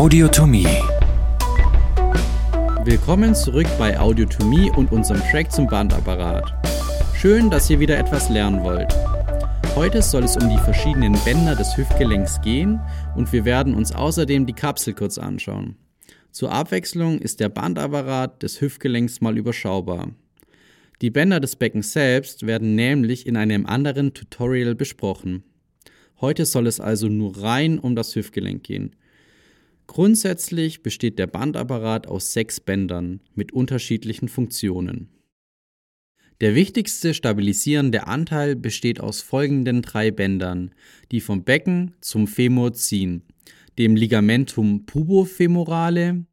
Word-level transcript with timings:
Audiotomie. 0.00 0.64
Willkommen 2.84 3.34
zurück 3.34 3.66
bei 3.78 4.00
Audiotomie 4.00 4.70
und 4.70 4.92
unserem 4.92 5.20
Track 5.30 5.52
zum 5.52 5.66
Bandapparat. 5.66 6.50
Schön, 7.14 7.50
dass 7.50 7.68
ihr 7.68 7.80
wieder 7.80 7.98
etwas 7.98 8.30
lernen 8.30 8.62
wollt. 8.62 8.94
Heute 9.76 10.00
soll 10.00 10.24
es 10.24 10.38
um 10.38 10.48
die 10.48 10.56
verschiedenen 10.56 11.22
Bänder 11.26 11.54
des 11.54 11.76
Hüftgelenks 11.76 12.40
gehen 12.40 12.80
und 13.14 13.30
wir 13.34 13.44
werden 13.44 13.74
uns 13.74 13.92
außerdem 13.92 14.46
die 14.46 14.54
Kapsel 14.54 14.94
kurz 14.94 15.18
anschauen. 15.18 15.76
Zur 16.30 16.50
Abwechslung 16.50 17.18
ist 17.18 17.38
der 17.38 17.50
Bandapparat 17.50 18.42
des 18.42 18.62
Hüftgelenks 18.62 19.20
mal 19.20 19.36
überschaubar. 19.36 20.08
Die 21.02 21.10
Bänder 21.10 21.40
des 21.40 21.56
Beckens 21.56 21.92
selbst 21.92 22.46
werden 22.46 22.74
nämlich 22.74 23.26
in 23.26 23.36
einem 23.36 23.66
anderen 23.66 24.14
Tutorial 24.14 24.74
besprochen. 24.74 25.42
Heute 26.22 26.46
soll 26.46 26.66
es 26.68 26.80
also 26.80 27.08
nur 27.08 27.42
rein 27.42 27.78
um 27.78 27.94
das 27.94 28.16
Hüftgelenk 28.16 28.62
gehen. 28.62 28.96
Grundsätzlich 29.90 30.84
besteht 30.84 31.18
der 31.18 31.26
Bandapparat 31.26 32.06
aus 32.06 32.32
sechs 32.32 32.60
Bändern 32.60 33.18
mit 33.34 33.50
unterschiedlichen 33.50 34.28
Funktionen. 34.28 35.08
Der 36.40 36.54
wichtigste 36.54 37.12
stabilisierende 37.12 38.06
Anteil 38.06 38.54
besteht 38.54 39.00
aus 39.00 39.20
folgenden 39.20 39.82
drei 39.82 40.12
Bändern, 40.12 40.70
die 41.10 41.20
vom 41.20 41.42
Becken 41.42 41.96
zum 42.00 42.28
Femur 42.28 42.72
ziehen, 42.72 43.24
dem 43.80 43.96
Ligamentum 43.96 44.86
pubofemorale, 44.86 46.24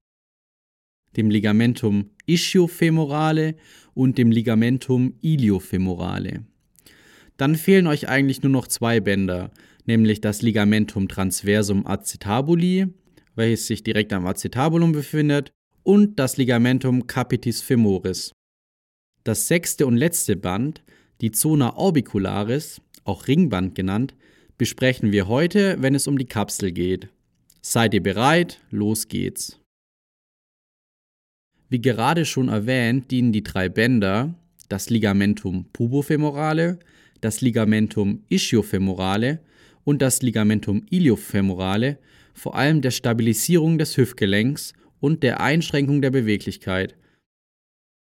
dem 1.16 1.32
Ligamentum 1.32 2.12
ischiofemorale 2.28 3.56
und 3.96 4.20
dem 4.20 4.30
Ligamentum 4.30 5.16
iliofemorale. 5.22 6.46
Dann 7.38 7.56
fehlen 7.56 7.88
euch 7.88 8.08
eigentlich 8.08 8.44
nur 8.44 8.52
noch 8.52 8.68
zwei 8.68 9.00
Bänder, 9.00 9.50
nämlich 9.88 10.22
das 10.22 10.44
Ligamentum 10.44 11.08
transversum 11.08 11.88
acetabuli, 11.88 12.94
welches 13.38 13.68
sich 13.68 13.84
direkt 13.84 14.12
am 14.12 14.28
Acetabulum 14.28 14.92
befindet, 14.92 15.52
und 15.84 16.20
das 16.20 16.36
Ligamentum 16.36 17.08
capitis 17.08 17.62
femoris. 17.62 18.34
Das 19.24 19.48
sechste 19.48 19.88
und 19.88 19.96
letzte 19.96 20.36
Band, 20.36 20.84
die 21.22 21.32
Zona 21.32 21.78
orbicularis, 21.78 22.82
auch 23.06 23.28
Ringband 23.28 23.74
genannt, 23.76 24.14
besprechen 24.58 25.14
wir 25.14 25.30
heute, 25.30 25.78
wenn 25.80 25.96
es 25.96 26.08
um 26.08 26.18
die 26.18 26.26
Kapsel 26.26 26.72
geht. 26.72 27.08
Seid 27.62 27.94
ihr 27.94 28.04
bereit? 28.04 28.60
Los 28.70 29.08
geht's. 29.08 29.60
Wie 31.70 31.82
gerade 31.82 32.26
schon 32.26 32.50
erwähnt, 32.50 33.12
dienen 33.12 33.32
die 33.32 33.44
drei 33.44 33.70
Bänder, 33.70 34.34
das 34.70 34.90
Ligamentum 34.90 35.66
pubofemorale, 35.72 36.80
das 37.22 37.42
Ligamentum 37.42 38.24
ischiofemorale 38.30 39.40
und 39.84 40.02
das 40.02 40.22
Ligamentum 40.22 40.86
iliofemorale 40.90 41.98
vor 42.38 42.56
allem 42.56 42.82
der 42.82 42.92
Stabilisierung 42.92 43.78
des 43.78 43.98
Hüftgelenks 43.98 44.74
und 45.00 45.24
der 45.24 45.42
Einschränkung 45.42 46.02
der 46.02 46.12
Beweglichkeit. 46.12 46.96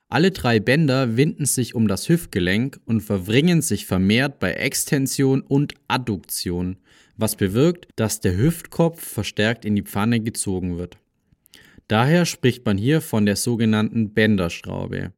Alle 0.09 0.31
drei 0.31 0.59
Bänder 0.59 1.17
winden 1.17 1.45
sich 1.45 1.75
um 1.75 1.87
das 1.87 2.07
Hüftgelenk 2.07 2.79
und 2.85 3.01
verwringen 3.01 3.61
sich 3.61 3.85
vermehrt 3.85 4.39
bei 4.39 4.53
Extension 4.53 5.41
und 5.41 5.73
Adduktion, 5.87 6.77
was 7.17 7.35
bewirkt, 7.35 7.87
dass 7.95 8.19
der 8.19 8.37
Hüftkopf 8.37 9.01
verstärkt 9.01 9.65
in 9.65 9.75
die 9.75 9.81
Pfanne 9.81 10.19
gezogen 10.19 10.77
wird. 10.77 10.97
Daher 11.87 12.25
spricht 12.25 12.65
man 12.65 12.77
hier 12.77 13.01
von 13.01 13.25
der 13.25 13.37
sogenannten 13.37 14.13
Bänderschraube. 14.13 15.13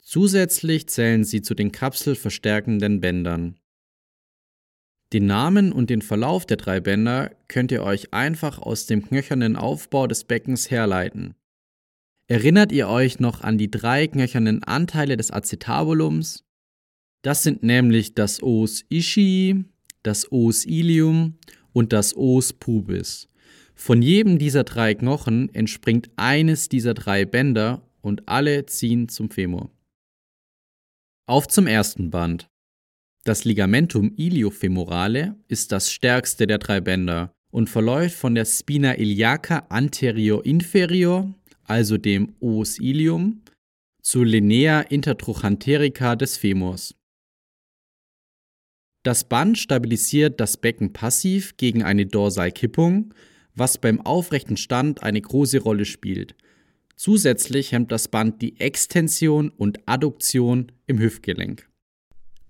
Zusätzlich 0.00 0.88
zählen 0.88 1.24
sie 1.24 1.42
zu 1.42 1.54
den 1.54 1.72
kapselverstärkenden 1.72 3.00
Bändern. 3.00 3.59
Den 5.12 5.26
Namen 5.26 5.72
und 5.72 5.90
den 5.90 6.02
Verlauf 6.02 6.46
der 6.46 6.56
drei 6.56 6.78
Bänder 6.80 7.32
könnt 7.48 7.72
ihr 7.72 7.82
euch 7.82 8.14
einfach 8.14 8.58
aus 8.58 8.86
dem 8.86 9.04
knöchernen 9.04 9.56
Aufbau 9.56 10.06
des 10.06 10.24
Beckens 10.24 10.70
herleiten. 10.70 11.34
Erinnert 12.28 12.70
ihr 12.70 12.88
euch 12.88 13.18
noch 13.18 13.40
an 13.40 13.58
die 13.58 13.70
drei 13.70 14.06
knöchernen 14.06 14.62
Anteile 14.62 15.16
des 15.16 15.32
Acetabulums? 15.32 16.44
Das 17.22 17.42
sind 17.42 17.64
nämlich 17.64 18.14
das 18.14 18.40
Os 18.40 18.84
ischii, 18.88 19.64
das 20.04 20.30
Os 20.30 20.64
ilium 20.64 21.38
und 21.72 21.92
das 21.92 22.16
Os 22.16 22.52
pubis. 22.52 23.26
Von 23.74 24.02
jedem 24.02 24.38
dieser 24.38 24.64
drei 24.64 24.94
Knochen 24.94 25.52
entspringt 25.54 26.10
eines 26.16 26.68
dieser 26.68 26.94
drei 26.94 27.24
Bänder 27.24 27.82
und 28.00 28.28
alle 28.28 28.66
ziehen 28.66 29.08
zum 29.08 29.30
Femur. 29.30 29.70
Auf 31.26 31.48
zum 31.48 31.66
ersten 31.66 32.10
Band. 32.10 32.49
Das 33.24 33.44
Ligamentum 33.44 34.14
iliofemorale 34.16 35.36
ist 35.46 35.72
das 35.72 35.92
stärkste 35.92 36.46
der 36.46 36.58
drei 36.58 36.80
Bänder 36.80 37.34
und 37.50 37.68
verläuft 37.68 38.16
von 38.16 38.34
der 38.34 38.46
Spina 38.46 38.96
iliaca 38.96 39.66
anterior 39.68 40.44
inferior, 40.46 41.34
also 41.64 41.98
dem 41.98 42.34
Os 42.40 42.78
ilium, 42.78 43.42
zur 44.02 44.24
Linea 44.24 44.80
intertrochanterica 44.80 46.16
des 46.16 46.38
Femurs. 46.38 46.94
Das 49.02 49.24
Band 49.24 49.58
stabilisiert 49.58 50.40
das 50.40 50.56
Becken 50.56 50.92
passiv 50.92 51.56
gegen 51.56 51.82
eine 51.82 52.06
Dorsalkippung, 52.06 53.14
was 53.54 53.78
beim 53.78 54.00
aufrechten 54.00 54.56
Stand 54.56 55.02
eine 55.02 55.20
große 55.20 55.60
Rolle 55.60 55.84
spielt. 55.84 56.34
Zusätzlich 56.96 57.72
hemmt 57.72 57.92
das 57.92 58.08
Band 58.08 58.42
die 58.42 58.60
Extension 58.60 59.50
und 59.50 59.80
Adduktion 59.86 60.72
im 60.86 60.98
Hüftgelenk. 60.98 61.69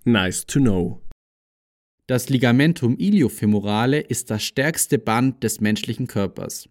Nice 0.06 0.47
to 0.47 0.61
know. 0.61 1.03
Das 2.06 2.31
Ligamentum 2.31 2.97
iliofemorale 2.97 4.00
ist 4.00 4.31
das 4.31 4.43
stärkste 4.43 4.99
Band 4.99 5.44
des 5.44 5.61
menschlichen 5.61 6.06
Körpers. 6.06 6.71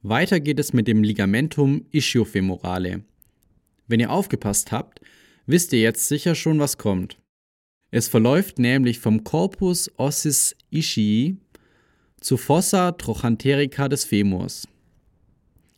Weiter 0.00 0.38
geht 0.38 0.60
es 0.60 0.72
mit 0.72 0.86
dem 0.86 1.02
Ligamentum 1.02 1.86
ischiofemorale. 1.90 3.02
Wenn 3.88 3.98
ihr 3.98 4.12
aufgepasst 4.12 4.70
habt, 4.70 5.00
wisst 5.46 5.72
ihr 5.72 5.80
jetzt 5.80 6.06
sicher 6.06 6.36
schon, 6.36 6.60
was 6.60 6.78
kommt. 6.78 7.18
Es 7.90 8.06
verläuft 8.06 8.60
nämlich 8.60 9.00
vom 9.00 9.24
Corpus 9.24 9.90
ossis 9.96 10.54
ischii 10.70 11.36
zur 12.20 12.38
Fossa 12.38 12.92
trochanterica 12.92 13.88
des 13.88 14.04
Femurs. 14.04 14.68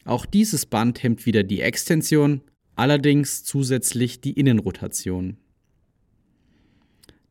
Auch 0.05 0.27
dieses 0.27 0.67
Band 0.67 1.03
hemmt 1.03 1.25
wieder 1.25 1.45
die 1.45 1.63
Extension, 1.63 2.43
allerdings 2.77 3.43
zusätzlich 3.43 4.21
die 4.21 4.33
Innenrotation. 4.33 5.39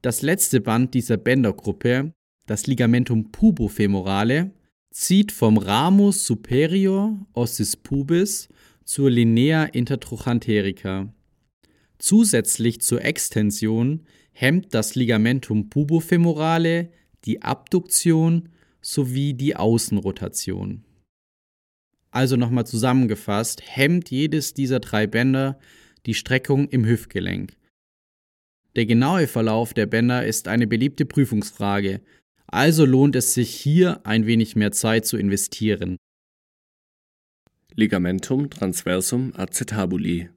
Das 0.04 0.22
letzte 0.22 0.60
Band 0.60 0.94
dieser 0.94 1.16
Bändergruppe, 1.16 2.14
das 2.46 2.68
Ligamentum 2.68 3.32
pubofemorale, 3.32 4.52
zieht 4.92 5.32
vom 5.32 5.58
Ramus 5.58 6.28
superior 6.28 7.18
ossis 7.32 7.78
pubis 7.78 8.50
zur 8.84 9.10
Linea 9.10 9.64
intertrochanterica. 9.64 11.14
Zusätzlich 12.00 12.82
zur 12.82 13.02
Extension 13.02 14.04
hemmt 14.34 14.74
das 14.74 14.96
Ligamentum 14.96 15.70
pubofemorale 15.70 16.90
die 17.24 17.42
Abduktion 17.42 18.50
sowie 18.82 19.34
die 19.34 19.56
Außenrotation. 19.56 20.84
Also 22.12 22.36
nochmal 22.36 22.68
zusammengefasst, 22.68 23.62
hemmt 23.66 24.12
jedes 24.12 24.54
dieser 24.54 24.82
drei 24.82 25.08
Bänder 25.08 25.58
die 26.06 26.14
Streckung 26.14 26.68
im 26.68 26.86
Hüftgelenk. 26.86 27.56
Der 28.76 28.86
genaue 28.86 29.28
Verlauf 29.28 29.74
der 29.74 29.86
Bänder 29.86 30.26
ist 30.26 30.48
eine 30.48 30.66
beliebte 30.66 31.06
Prüfungsfrage, 31.06 32.02
also 32.48 32.86
lohnt 32.86 33.16
es 33.16 33.34
sich 33.34 33.54
hier 33.54 34.06
ein 34.06 34.26
wenig 34.26 34.56
mehr 34.56 34.72
Zeit 34.72 35.06
zu 35.06 35.18
investieren. 35.18 35.98
Ligamentum 37.76 38.50
transversum 38.50 39.34
acetabuli. 39.36 40.30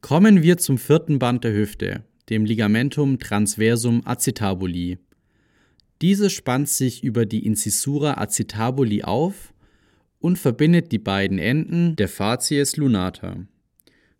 Kommen 0.00 0.42
wir 0.42 0.58
zum 0.58 0.78
vierten 0.78 1.18
Band 1.20 1.44
der 1.44 1.54
Hüfte, 1.54 2.04
dem 2.28 2.44
Ligamentum 2.44 3.18
transversum 3.20 4.02
acetabuli. 4.04 4.98
Dieses 6.00 6.32
spannt 6.32 6.68
sich 6.68 7.04
über 7.04 7.26
die 7.26 7.46
Incisura 7.46 8.14
acetabuli 8.14 9.04
auf 9.04 9.54
und 10.18 10.38
verbindet 10.38 10.90
die 10.90 10.98
beiden 10.98 11.38
Enden 11.38 11.94
der 11.94 12.08
Facies 12.08 12.76
lunata. 12.76 13.46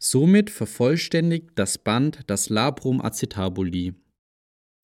Somit 0.04 0.50
vervollständigt 0.50 1.50
das 1.54 1.78
Band 1.78 2.22
das 2.26 2.48
Labrum 2.48 3.00
acetabuli. 3.00 3.94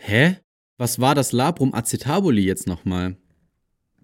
Hä? 0.00 0.36
Was 0.78 1.00
war 1.00 1.16
das 1.16 1.32
Labrum 1.32 1.74
acetabuli 1.74 2.42
jetzt 2.42 2.68
nochmal? 2.68 3.16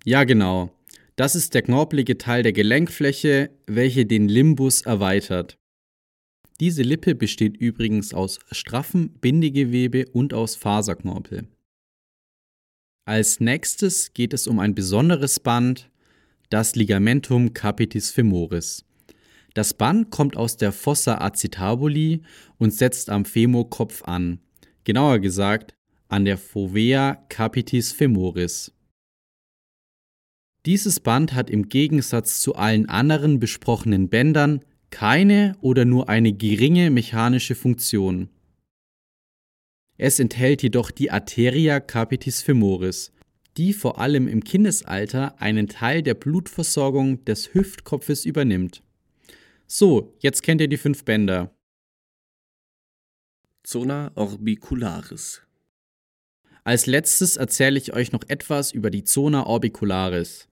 Ja, 0.04 0.24
genau. 0.24 0.76
Das 1.14 1.36
ist 1.36 1.54
der 1.54 1.62
knorpelige 1.62 2.18
Teil 2.18 2.42
der 2.42 2.52
Gelenkfläche, 2.52 3.50
welche 3.68 4.06
den 4.06 4.28
Limbus 4.28 4.82
erweitert. 4.82 5.56
Diese 6.58 6.82
Lippe 6.82 7.14
besteht 7.14 7.56
übrigens 7.58 8.12
aus 8.12 8.40
straffem 8.50 9.10
Bindegewebe 9.20 10.06
und 10.12 10.34
aus 10.34 10.56
Faserknorpel. 10.56 11.46
Als 13.06 13.38
nächstes 13.38 14.14
geht 14.14 14.34
es 14.34 14.48
um 14.48 14.58
ein 14.58 14.74
besonderes 14.74 15.38
Band, 15.38 15.92
das 16.50 16.74
Ligamentum 16.74 17.52
capitis 17.52 18.10
femoris. 18.10 18.84
Das 19.54 19.72
Band 19.72 20.10
kommt 20.10 20.36
aus 20.36 20.56
der 20.56 20.72
Fossa 20.72 21.18
acetabuli 21.18 22.22
und 22.58 22.74
setzt 22.74 23.08
am 23.08 23.24
Femurkopf 23.24 24.02
an. 24.02 24.40
Genauer 24.82 25.20
gesagt 25.20 25.74
an 26.08 26.24
der 26.24 26.38
Fovea 26.38 27.24
capitis 27.28 27.92
femoris. 27.92 28.72
Dieses 30.66 30.98
Band 30.98 31.34
hat 31.34 31.50
im 31.50 31.68
Gegensatz 31.68 32.40
zu 32.40 32.56
allen 32.56 32.88
anderen 32.88 33.38
besprochenen 33.38 34.08
Bändern 34.08 34.64
keine 34.90 35.56
oder 35.60 35.84
nur 35.84 36.08
eine 36.08 36.32
geringe 36.32 36.90
mechanische 36.90 37.54
Funktion. 37.54 38.30
Es 39.96 40.18
enthält 40.18 40.62
jedoch 40.62 40.90
die 40.90 41.10
Arteria 41.10 41.80
capitis 41.80 42.42
femoris, 42.42 43.12
die 43.56 43.72
vor 43.72 43.98
allem 43.98 44.26
im 44.26 44.42
Kindesalter 44.42 45.40
einen 45.40 45.68
Teil 45.68 46.02
der 46.02 46.14
Blutversorgung 46.14 47.24
des 47.24 47.54
Hüftkopfes 47.54 48.24
übernimmt. 48.24 48.82
So, 49.76 50.14
jetzt 50.20 50.44
kennt 50.44 50.60
ihr 50.60 50.68
die 50.68 50.76
fünf 50.76 51.04
Bänder. 51.04 51.52
Zona 53.64 54.12
orbicularis. 54.14 55.42
Als 56.62 56.86
letztes 56.86 57.36
erzähle 57.36 57.80
ich 57.80 57.92
euch 57.92 58.12
noch 58.12 58.22
etwas 58.28 58.70
über 58.70 58.88
die 58.88 59.02
Zona 59.02 59.46
orbicularis. 59.46 60.48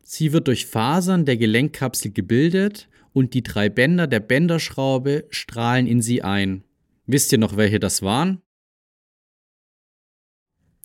Sie 0.00 0.32
wird 0.32 0.48
durch 0.48 0.64
Fasern 0.64 1.26
der 1.26 1.36
Gelenkkapsel 1.36 2.12
gebildet 2.12 2.88
und 3.12 3.34
die 3.34 3.42
drei 3.42 3.68
Bänder 3.68 4.06
der 4.06 4.20
Bänderschraube 4.20 5.26
strahlen 5.28 5.86
in 5.86 6.00
sie 6.00 6.22
ein. 6.22 6.64
Wisst 7.04 7.30
ihr 7.30 7.38
noch, 7.38 7.58
welche 7.58 7.78
das 7.78 8.00
waren? 8.00 8.40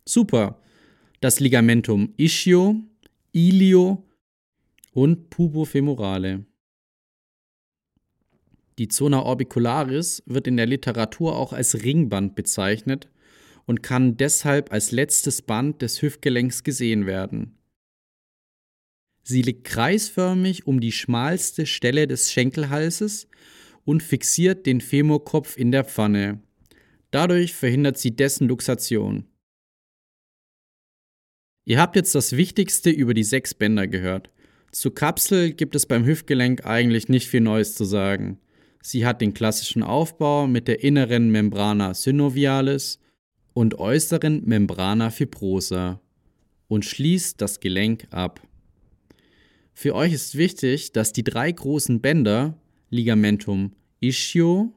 Super. 0.03 0.61
Das 1.21 1.39
Ligamentum 1.39 2.13
ischio, 2.17 2.83
ilio 3.31 4.03
und 4.91 5.29
pubofemorale. 5.29 6.45
Die 8.79 8.87
Zona 8.87 9.23
orbicularis 9.23 10.21
wird 10.25 10.47
in 10.47 10.57
der 10.57 10.67
Literatur 10.67 11.35
auch 11.35 11.51
als 11.51 11.83
Ringband 11.83 12.35
bezeichnet 12.35 13.09
und 13.65 13.81
kann 13.81 14.17
deshalb 14.17 14.71
als 14.71 14.91
letztes 14.91 15.41
Band 15.41 15.81
des 15.81 16.01
Hüftgelenks 16.01 16.63
gesehen 16.63 17.05
werden. 17.05 17.57
Sie 19.23 19.41
liegt 19.41 19.65
kreisförmig 19.65 20.67
um 20.67 20.79
die 20.79 20.91
schmalste 20.91 21.65
Stelle 21.65 22.07
des 22.07 22.31
Schenkelhalses 22.31 23.27
und 23.83 24.03
fixiert 24.03 24.65
den 24.65 24.79
Femurkopf 24.79 25.57
in 25.57 25.71
der 25.71 25.83
Pfanne. 25.83 26.41
Dadurch 27.11 27.53
verhindert 27.53 27.97
sie 27.97 28.15
dessen 28.15 28.47
Luxation. 28.47 29.25
Ihr 31.65 31.81
habt 31.81 31.97
jetzt 31.97 32.15
das 32.15 32.37
Wichtigste 32.37 32.89
über 32.89 33.13
die 33.13 33.23
sechs 33.23 33.53
Bänder 33.53 33.87
gehört. 33.87 34.29
Zur 34.71 34.95
Kapsel 34.95 35.51
gibt 35.51 35.75
es 35.75 35.85
beim 35.85 36.05
Hüftgelenk 36.05 36.65
eigentlich 36.65 37.09
nicht 37.09 37.27
viel 37.27 37.41
Neues 37.41 37.75
zu 37.75 37.83
sagen. 37.83 38.39
Sie 38.81 39.05
hat 39.05 39.21
den 39.21 39.33
klassischen 39.33 39.83
Aufbau 39.83 40.47
mit 40.47 40.67
der 40.67 40.83
inneren 40.83 41.29
Membrana 41.31 41.93
synovialis 41.93 42.99
und 43.53 43.79
äußeren 43.79 44.43
Membrana 44.45 45.09
fibrosa 45.09 45.99
und 46.67 46.85
schließt 46.85 47.41
das 47.41 47.59
Gelenk 47.59 48.07
ab. 48.11 48.41
Für 49.73 49.95
euch 49.95 50.13
ist 50.13 50.37
wichtig, 50.37 50.91
dass 50.91 51.13
die 51.13 51.23
drei 51.23 51.51
großen 51.51 52.01
Bänder 52.01 52.57
Ligamentum 52.89 53.73
ischio, 53.99 54.73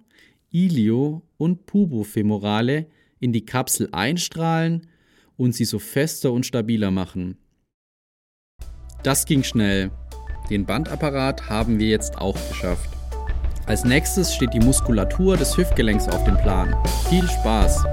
ilio 0.51 1.23
und 1.37 1.67
pubofemorale 1.67 2.87
in 3.19 3.33
die 3.33 3.45
Kapsel 3.45 3.89
einstrahlen 3.93 4.87
und 5.37 5.55
sie 5.55 5.65
so 5.65 5.79
fester 5.79 6.33
und 6.33 6.45
stabiler 6.45 6.91
machen. 6.91 7.37
Das 9.03 9.25
ging 9.25 9.43
schnell. 9.43 9.91
Den 10.51 10.67
Bandapparat 10.67 11.49
haben 11.49 11.79
wir 11.79 11.89
jetzt 11.89 12.19
auch 12.19 12.37
geschafft. 12.49 13.00
Als 13.67 13.85
nächstes 13.85 14.35
steht 14.35 14.53
die 14.53 14.61
Muskulatur 14.61 15.37
des 15.37 15.57
Hüftgelenks 15.57 16.09
auf 16.09 16.25
dem 16.25 16.37
Plan. 16.39 16.75
Viel 17.09 17.29
Spaß! 17.29 17.85